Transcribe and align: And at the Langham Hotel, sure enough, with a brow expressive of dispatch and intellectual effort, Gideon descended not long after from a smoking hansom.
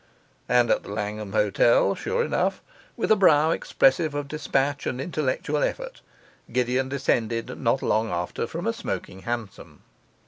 And 0.49 0.71
at 0.71 0.81
the 0.81 0.89
Langham 0.89 1.33
Hotel, 1.33 1.93
sure 1.93 2.25
enough, 2.25 2.63
with 2.97 3.11
a 3.11 3.15
brow 3.15 3.51
expressive 3.51 4.15
of 4.15 4.27
dispatch 4.27 4.87
and 4.87 4.99
intellectual 4.99 5.61
effort, 5.61 6.01
Gideon 6.51 6.89
descended 6.89 7.55
not 7.59 7.83
long 7.83 8.09
after 8.09 8.47
from 8.47 8.65
a 8.65 8.73
smoking 8.73 9.19
hansom. 9.21 9.83